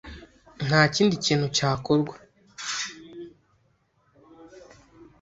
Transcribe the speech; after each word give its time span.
Nta 0.67 0.81
kindi 0.95 1.15
kintu 1.25 1.45
cyakorwa 1.55 2.15